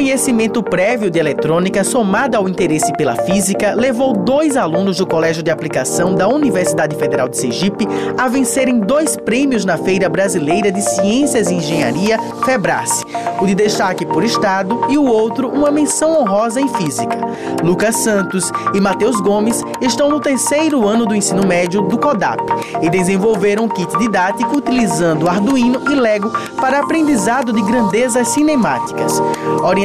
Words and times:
conhecimento 0.00 0.62
prévio 0.62 1.10
de 1.10 1.18
eletrônica, 1.18 1.84
somado 1.84 2.34
ao 2.34 2.48
interesse 2.48 2.90
pela 2.94 3.14
física, 3.16 3.74
levou 3.74 4.14
dois 4.14 4.56
alunos 4.56 4.96
do 4.96 5.06
Colégio 5.06 5.42
de 5.42 5.50
Aplicação 5.50 6.14
da 6.14 6.26
Universidade 6.26 6.96
Federal 6.96 7.28
de 7.28 7.36
Sergipe 7.36 7.86
a 8.16 8.26
vencerem 8.26 8.80
dois 8.80 9.14
prêmios 9.14 9.66
na 9.66 9.76
Feira 9.76 10.08
Brasileira 10.08 10.72
de 10.72 10.80
Ciências 10.80 11.50
e 11.50 11.54
Engenharia, 11.56 12.18
FEBRACE, 12.46 13.04
o 13.42 13.46
de 13.46 13.54
destaque 13.54 14.06
por 14.06 14.24
estado 14.24 14.86
e 14.88 14.96
o 14.96 15.04
outro 15.04 15.50
uma 15.50 15.70
menção 15.70 16.18
honrosa 16.18 16.62
em 16.62 16.68
física. 16.68 17.18
Lucas 17.62 17.96
Santos 17.96 18.50
e 18.72 18.80
Matheus 18.80 19.20
Gomes 19.20 19.62
estão 19.82 20.08
no 20.08 20.18
terceiro 20.18 20.88
ano 20.88 21.04
do 21.04 21.14
ensino 21.14 21.46
médio 21.46 21.82
do 21.82 21.98
CODAP 21.98 22.40
e 22.80 22.88
desenvolveram 22.88 23.64
um 23.64 23.68
kit 23.68 23.98
didático 23.98 24.56
utilizando 24.56 25.28
Arduino 25.28 25.82
e 25.90 25.94
Lego 25.94 26.30
para 26.58 26.80
aprendizado 26.80 27.52
de 27.52 27.60
grandezas 27.60 28.28
cinemáticas. 28.28 29.20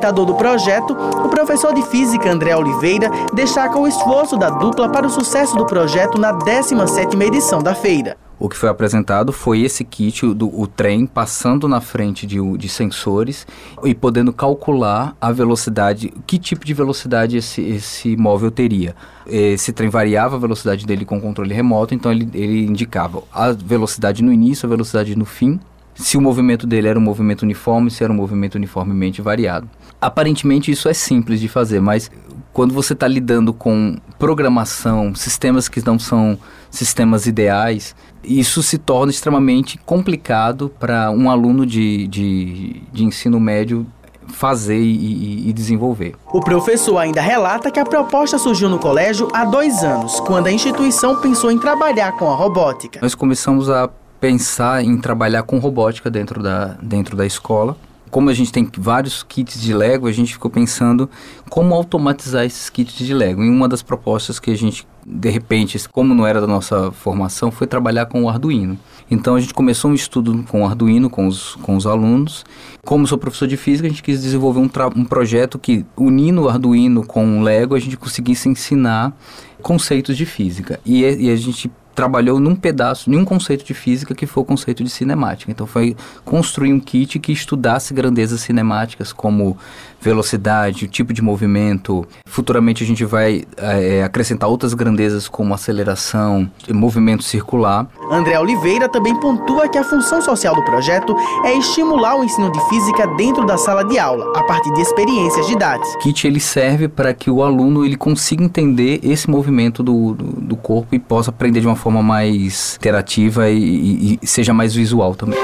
Orientador 0.00 0.24
do 0.24 0.34
projeto, 0.34 0.94
o 0.94 1.28
professor 1.28 1.74
de 1.74 1.82
física 1.82 2.32
André 2.32 2.56
Oliveira 2.56 3.10
destaca 3.34 3.78
o 3.78 3.86
esforço 3.86 4.34
da 4.38 4.48
dupla 4.48 4.88
para 4.88 5.06
o 5.06 5.10
sucesso 5.10 5.54
do 5.56 5.66
projeto 5.66 6.18
na 6.18 6.32
17ª 6.32 7.22
edição 7.22 7.62
da 7.62 7.74
feira. 7.74 8.16
O 8.38 8.48
que 8.48 8.56
foi 8.56 8.70
apresentado 8.70 9.30
foi 9.30 9.60
esse 9.60 9.84
kit, 9.84 10.26
do, 10.32 10.48
o 10.58 10.66
trem 10.66 11.04
passando 11.04 11.68
na 11.68 11.82
frente 11.82 12.26
de, 12.26 12.38
de 12.56 12.68
sensores 12.70 13.46
e 13.84 13.94
podendo 13.94 14.32
calcular 14.32 15.14
a 15.20 15.30
velocidade, 15.30 16.10
que 16.26 16.38
tipo 16.38 16.64
de 16.64 16.72
velocidade 16.72 17.36
esse, 17.36 17.60
esse 17.60 18.16
móvel 18.16 18.50
teria. 18.50 18.96
Esse 19.26 19.70
trem 19.70 19.90
variava 19.90 20.36
a 20.36 20.38
velocidade 20.38 20.86
dele 20.86 21.04
com 21.04 21.20
controle 21.20 21.52
remoto, 21.52 21.94
então 21.94 22.10
ele, 22.10 22.26
ele 22.32 22.64
indicava 22.64 23.22
a 23.30 23.52
velocidade 23.52 24.22
no 24.22 24.32
início, 24.32 24.64
a 24.64 24.70
velocidade 24.70 25.14
no 25.14 25.26
fim 25.26 25.60
se 25.94 26.16
o 26.16 26.20
movimento 26.20 26.66
dele 26.66 26.88
era 26.88 26.98
um 26.98 27.02
movimento 27.02 27.42
uniforme, 27.42 27.90
se 27.90 28.02
era 28.02 28.12
um 28.12 28.16
movimento 28.16 28.54
uniformemente 28.54 29.20
variado. 29.20 29.68
Aparentemente 30.00 30.70
isso 30.70 30.88
é 30.88 30.94
simples 30.94 31.40
de 31.40 31.48
fazer, 31.48 31.80
mas 31.80 32.10
quando 32.52 32.74
você 32.74 32.94
está 32.94 33.06
lidando 33.06 33.52
com 33.52 33.96
programação, 34.18 35.14
sistemas 35.14 35.68
que 35.68 35.84
não 35.84 35.98
são 35.98 36.38
sistemas 36.70 37.26
ideais, 37.26 37.94
isso 38.22 38.62
se 38.62 38.78
torna 38.78 39.10
extremamente 39.10 39.78
complicado 39.78 40.72
para 40.78 41.10
um 41.10 41.30
aluno 41.30 41.64
de, 41.66 42.06
de, 42.08 42.82
de 42.92 43.04
ensino 43.04 43.38
médio 43.38 43.86
fazer 44.30 44.78
e, 44.78 45.48
e, 45.48 45.52
desenvolver. 45.52 46.14
O 46.32 46.40
professor 46.40 46.98
ainda 46.98 47.20
relata 47.20 47.70
que 47.70 47.80
a 47.80 47.84
proposta 47.84 48.38
surgiu 48.38 48.68
no 48.68 48.78
colégio 48.78 49.28
há 49.32 49.44
dois 49.44 49.82
anos, 49.82 50.20
quando 50.20 50.46
a 50.46 50.52
instituição 50.52 51.20
pensou 51.20 51.50
em 51.50 51.58
trabalhar 51.58 52.12
com 52.12 52.30
a 52.30 52.34
robótica. 52.34 53.00
Nós 53.02 53.14
começamos 53.14 53.68
a 53.68 53.90
pensar 54.20 54.84
em 54.84 54.98
trabalhar 54.98 55.42
com 55.44 55.58
robótica 55.58 56.10
dentro 56.10 56.42
da, 56.42 56.76
dentro 56.82 57.16
da 57.16 57.24
escola. 57.24 57.76
Como 58.10 58.28
a 58.28 58.34
gente 58.34 58.50
tem 58.52 58.68
vários 58.76 59.22
kits 59.22 59.60
de 59.60 59.72
Lego, 59.72 60.08
a 60.08 60.12
gente 60.12 60.32
ficou 60.32 60.50
pensando 60.50 61.08
como 61.48 61.72
automatizar 61.74 62.44
esses 62.44 62.68
kits 62.68 62.98
de 62.98 63.14
Lego. 63.14 63.44
E 63.44 63.48
uma 63.48 63.68
das 63.68 63.82
propostas 63.82 64.40
que 64.40 64.50
a 64.50 64.56
gente, 64.56 64.84
de 65.06 65.30
repente, 65.30 65.78
como 65.88 66.12
não 66.12 66.26
era 66.26 66.40
da 66.40 66.46
nossa 66.46 66.90
formação, 66.90 67.52
foi 67.52 67.68
trabalhar 67.68 68.06
com 68.06 68.24
o 68.24 68.28
Arduino. 68.28 68.76
Então 69.08 69.36
a 69.36 69.40
gente 69.40 69.54
começou 69.54 69.92
um 69.92 69.94
estudo 69.94 70.44
com 70.48 70.62
o 70.62 70.66
Arduino, 70.66 71.08
com 71.08 71.28
os, 71.28 71.54
com 71.56 71.76
os 71.76 71.86
alunos. 71.86 72.44
Como 72.84 73.06
sou 73.06 73.16
professor 73.16 73.46
de 73.46 73.56
física, 73.56 73.86
a 73.86 73.90
gente 73.90 74.02
quis 74.02 74.20
desenvolver 74.20 74.58
um, 74.58 74.70
um 74.96 75.04
projeto 75.04 75.56
que, 75.56 75.86
unindo 75.96 76.42
o 76.42 76.48
Arduino 76.48 77.06
com 77.06 77.38
o 77.38 77.42
Lego, 77.42 77.76
a 77.76 77.78
gente 77.78 77.96
conseguisse 77.96 78.48
ensinar 78.48 79.16
conceitos 79.62 80.16
de 80.16 80.26
física. 80.26 80.80
E, 80.84 81.02
e 81.02 81.30
a 81.30 81.36
gente 81.36 81.70
trabalhou 81.94 82.40
num 82.40 82.54
pedaço, 82.54 83.10
num 83.10 83.24
conceito 83.24 83.64
de 83.64 83.74
física 83.74 84.14
que 84.14 84.26
foi 84.26 84.42
o 84.42 84.46
conceito 84.46 84.82
de 84.82 84.90
cinemática. 84.90 85.50
Então 85.50 85.66
foi 85.66 85.96
construir 86.24 86.72
um 86.72 86.80
kit 86.80 87.18
que 87.18 87.32
estudasse 87.32 87.92
grandezas 87.92 88.40
cinemáticas 88.40 89.12
como 89.12 89.56
velocidade, 90.00 90.86
o 90.86 90.88
tipo 90.88 91.12
de 91.12 91.20
movimento. 91.20 92.06
Futuramente 92.26 92.82
a 92.82 92.86
gente 92.86 93.04
vai 93.04 93.44
é, 93.56 94.02
acrescentar 94.02 94.48
outras 94.48 94.72
grandezas 94.72 95.28
como 95.28 95.52
aceleração, 95.52 96.50
movimento 96.70 97.22
circular. 97.22 97.86
André 98.10 98.38
Oliveira 98.40 98.88
também 98.88 99.14
pontua 99.14 99.68
que 99.68 99.76
a 99.76 99.84
função 99.84 100.22
social 100.22 100.54
do 100.54 100.64
projeto 100.64 101.14
é 101.44 101.54
estimular 101.54 102.16
o 102.16 102.24
ensino 102.24 102.50
de 102.50 102.60
física 102.68 103.06
dentro 103.08 103.44
da 103.44 103.58
sala 103.58 103.84
de 103.84 103.98
aula, 103.98 104.32
a 104.36 104.42
partir 104.44 104.72
de 104.72 104.80
experiências 104.80 105.46
didáticas. 105.46 105.94
O 105.96 105.98
kit 105.98 106.26
ele 106.26 106.40
serve 106.40 106.88
para 106.88 107.12
que 107.12 107.30
o 107.30 107.42
aluno 107.42 107.84
ele 107.84 107.96
consiga 107.96 108.42
entender 108.42 109.00
esse 109.02 109.28
movimento 109.28 109.82
do, 109.82 110.14
do, 110.14 110.24
do 110.40 110.56
corpo 110.56 110.94
e 110.94 110.98
possa 110.98 111.30
aprender 111.30 111.60
de 111.60 111.66
uma 111.66 111.76
forma 111.80 112.02
mais 112.02 112.76
interativa 112.76 113.48
e, 113.48 113.58
e, 113.58 114.18
e 114.22 114.26
seja 114.26 114.52
mais 114.52 114.74
visual 114.74 115.14
também. 115.14 115.38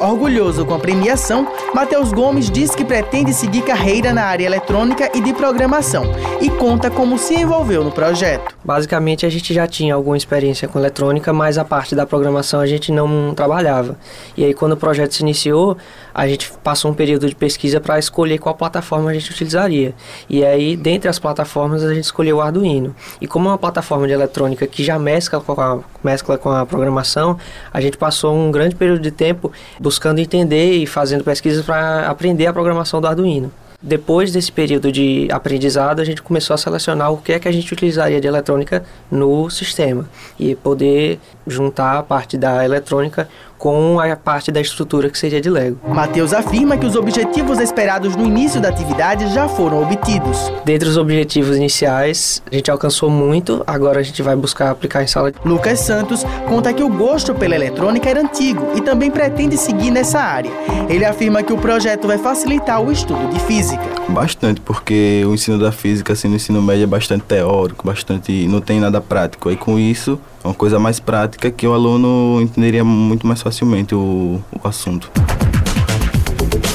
Orgulhoso 0.00 0.64
com 0.64 0.72
a 0.72 0.78
premiação, 0.78 1.46
Matheus 1.74 2.10
Gomes 2.10 2.50
diz 2.50 2.74
que 2.74 2.86
pretende 2.86 3.34
seguir 3.34 3.60
carreira 3.60 4.14
na 4.14 4.24
área 4.24 4.46
eletrônica 4.46 5.10
e 5.14 5.20
de 5.20 5.34
programação 5.34 6.04
e 6.40 6.48
conta 6.48 6.90
como 6.90 7.18
se 7.18 7.34
envolveu 7.34 7.84
no 7.84 7.92
projeto. 7.92 8.56
Basicamente, 8.64 9.26
a 9.26 9.28
gente 9.28 9.52
já 9.52 9.66
tinha 9.66 9.94
alguma 9.94 10.16
experiência 10.16 10.66
com 10.66 10.78
eletrônica, 10.78 11.34
mas 11.34 11.58
a 11.58 11.66
parte 11.66 11.94
da 11.94 12.06
programação 12.06 12.60
a 12.60 12.66
gente 12.66 12.90
não 12.90 13.34
trabalhava. 13.34 13.96
E 14.36 14.42
aí, 14.42 14.54
quando 14.54 14.72
o 14.72 14.76
projeto 14.76 15.14
se 15.14 15.22
iniciou, 15.22 15.76
a 16.14 16.26
gente 16.26 16.50
passou 16.64 16.90
um 16.90 16.94
período 16.94 17.28
de 17.28 17.34
pesquisa 17.34 17.78
para 17.78 17.98
escolher 17.98 18.38
qual 18.38 18.54
plataforma 18.54 19.10
a 19.10 19.14
gente 19.14 19.30
utilizaria. 19.30 19.94
E 20.30 20.44
aí, 20.44 20.76
dentre 20.76 21.10
as 21.10 21.18
plataformas, 21.18 21.84
a 21.84 21.92
gente 21.92 22.04
escolheu 22.04 22.38
o 22.38 22.40
Arduino. 22.40 22.94
E 23.20 23.26
como 23.26 23.48
é 23.48 23.52
uma 23.52 23.58
plataforma 23.58 24.06
de 24.06 24.14
eletrônica 24.14 24.66
que 24.66 24.82
já 24.82 24.98
mescla 24.98 25.40
com 25.40 25.60
a, 25.60 25.80
mescla 26.02 26.38
com 26.38 26.50
a 26.50 26.64
programação, 26.64 27.38
a 27.72 27.80
gente 27.80 27.96
passou 27.96 28.34
um 28.34 28.50
grande 28.50 28.74
período 28.74 29.00
de 29.00 29.10
tempo 29.10 29.52
buscando 29.78 30.18
entender 30.18 30.72
e 30.72 30.86
fazendo 30.86 31.24
pesquisas 31.24 31.64
para 31.64 32.08
aprender 32.08 32.46
a 32.46 32.52
programação 32.52 33.00
do 33.00 33.06
Arduino. 33.06 33.52
Depois 33.82 34.30
desse 34.30 34.52
período 34.52 34.92
de 34.92 35.26
aprendizado, 35.32 36.00
a 36.00 36.04
gente 36.04 36.20
começou 36.20 36.52
a 36.52 36.58
selecionar 36.58 37.10
o 37.10 37.16
que 37.16 37.32
é 37.32 37.38
que 37.38 37.48
a 37.48 37.52
gente 37.52 37.72
utilizaria 37.72 38.20
de 38.20 38.26
eletrônica 38.26 38.84
no 39.10 39.48
sistema 39.48 40.06
e 40.38 40.54
poder 40.54 41.18
juntar 41.46 41.98
a 41.98 42.02
parte 42.02 42.36
da 42.36 42.62
eletrônica 42.62 43.26
com 43.60 44.00
a 44.00 44.16
parte 44.16 44.50
da 44.50 44.58
estrutura 44.58 45.10
que 45.10 45.18
seria 45.18 45.38
de 45.38 45.50
Lego. 45.50 45.78
Matheus 45.86 46.32
afirma 46.32 46.78
que 46.78 46.86
os 46.86 46.96
objetivos 46.96 47.60
esperados 47.60 48.16
no 48.16 48.24
início 48.24 48.58
da 48.58 48.70
atividade 48.70 49.32
já 49.34 49.46
foram 49.46 49.82
obtidos. 49.82 50.50
Dentre 50.64 50.88
os 50.88 50.96
objetivos 50.96 51.54
iniciais, 51.54 52.42
a 52.50 52.54
gente 52.54 52.70
alcançou 52.70 53.10
muito, 53.10 53.62
agora 53.66 54.00
a 54.00 54.02
gente 54.02 54.22
vai 54.22 54.34
buscar 54.34 54.70
aplicar 54.70 55.02
em 55.02 55.06
sala. 55.06 55.30
Lucas 55.44 55.78
Santos 55.80 56.24
conta 56.48 56.72
que 56.72 56.82
o 56.82 56.88
gosto 56.88 57.34
pela 57.34 57.54
eletrônica 57.54 58.08
era 58.08 58.22
antigo 58.22 58.66
e 58.74 58.80
também 58.80 59.10
pretende 59.10 59.58
seguir 59.58 59.90
nessa 59.90 60.18
área. 60.18 60.50
Ele 60.88 61.04
afirma 61.04 61.42
que 61.42 61.52
o 61.52 61.58
projeto 61.58 62.08
vai 62.08 62.16
facilitar 62.16 62.80
o 62.80 62.90
estudo 62.90 63.28
de 63.28 63.38
física. 63.40 63.84
Bastante, 64.08 64.62
porque 64.62 65.22
o 65.26 65.34
ensino 65.34 65.58
da 65.58 65.70
física 65.70 66.14
assim, 66.14 66.28
no 66.28 66.36
ensino 66.36 66.62
médio 66.62 66.84
é 66.84 66.86
bastante 66.86 67.24
teórico, 67.24 67.86
bastante 67.86 68.48
não 68.48 68.62
tem 68.62 68.80
nada 68.80 69.02
prático. 69.02 69.50
Aí 69.50 69.56
com 69.56 69.78
isso 69.78 70.18
uma 70.42 70.54
coisa 70.54 70.78
mais 70.78 70.98
prática 70.98 71.50
que 71.50 71.66
o 71.66 71.72
aluno 71.72 72.40
entenderia 72.40 72.82
muito 72.82 73.26
mais 73.26 73.42
facilmente 73.50 73.94
o, 73.96 74.40
o 74.52 74.68
assunto. 74.68 75.10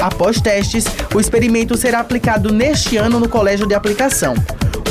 Após 0.00 0.40
testes, 0.40 0.84
o 1.14 1.20
experimento 1.20 1.76
será 1.76 2.00
aplicado 2.00 2.50
neste 2.50 2.96
ano 2.96 3.20
no 3.20 3.28
Colégio 3.28 3.66
de 3.66 3.74
Aplicação. 3.74 4.34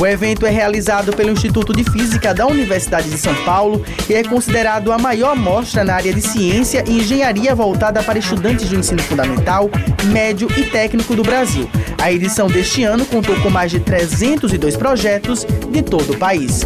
O 0.00 0.06
evento 0.06 0.46
é 0.46 0.50
realizado 0.50 1.12
pelo 1.12 1.30
Instituto 1.30 1.72
de 1.72 1.84
Física 1.84 2.32
da 2.32 2.46
Universidade 2.46 3.10
de 3.10 3.18
São 3.18 3.34
Paulo 3.44 3.84
e 4.08 4.14
é 4.14 4.22
considerado 4.24 4.90
a 4.90 4.98
maior 4.98 5.36
mostra 5.36 5.84
na 5.84 5.94
área 5.94 6.12
de 6.12 6.22
ciência 6.22 6.84
e 6.86 6.98
engenharia 6.98 7.54
voltada 7.54 8.02
para 8.02 8.18
estudantes 8.18 8.68
do 8.68 8.76
ensino 8.76 9.02
fundamental, 9.02 9.68
médio 10.06 10.48
e 10.56 10.64
técnico 10.64 11.14
do 11.14 11.22
Brasil. 11.22 11.68
A 12.00 12.10
edição 12.12 12.46
deste 12.46 12.84
ano 12.84 13.04
contou 13.04 13.36
com 13.42 13.50
mais 13.50 13.70
de 13.70 13.80
302 13.80 14.76
projetos 14.76 15.44
de 15.70 15.82
todo 15.82 16.14
o 16.14 16.18
país. 16.18 16.62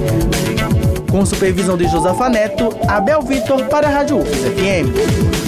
Com 1.10 1.24
supervisão 1.24 1.76
de 1.76 1.86
Josafa 1.88 2.28
Neto, 2.28 2.76
Abel 2.88 3.22
Vitor 3.22 3.64
para 3.66 3.88
a 3.88 3.90
Rádio 3.90 4.18
UFES. 4.18 5.45